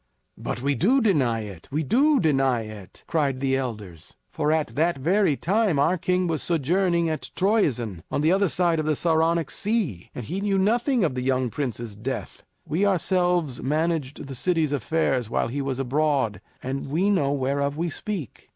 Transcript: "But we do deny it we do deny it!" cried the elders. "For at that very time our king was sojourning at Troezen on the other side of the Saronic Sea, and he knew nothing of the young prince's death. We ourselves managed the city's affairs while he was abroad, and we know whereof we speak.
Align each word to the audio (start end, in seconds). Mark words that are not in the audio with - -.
"But 0.39 0.63
we 0.63 0.73
do 0.73 0.99
deny 0.99 1.41
it 1.41 1.67
we 1.71 1.83
do 1.83 2.19
deny 2.19 2.61
it!" 2.63 3.03
cried 3.05 3.39
the 3.39 3.55
elders. 3.55 4.15
"For 4.31 4.51
at 4.51 4.73
that 4.73 4.97
very 4.97 5.35
time 5.37 5.77
our 5.77 5.95
king 5.99 6.25
was 6.25 6.41
sojourning 6.41 7.07
at 7.07 7.29
Troezen 7.35 8.01
on 8.09 8.21
the 8.21 8.31
other 8.31 8.47
side 8.49 8.79
of 8.79 8.87
the 8.87 8.95
Saronic 8.95 9.51
Sea, 9.51 10.09
and 10.15 10.25
he 10.25 10.41
knew 10.41 10.57
nothing 10.57 11.03
of 11.03 11.13
the 11.13 11.21
young 11.21 11.51
prince's 11.51 11.95
death. 11.95 12.43
We 12.65 12.83
ourselves 12.83 13.61
managed 13.61 14.25
the 14.25 14.33
city's 14.33 14.71
affairs 14.71 15.29
while 15.29 15.49
he 15.49 15.61
was 15.61 15.77
abroad, 15.77 16.41
and 16.63 16.87
we 16.87 17.11
know 17.11 17.31
whereof 17.31 17.77
we 17.77 17.91
speak. 17.91 18.49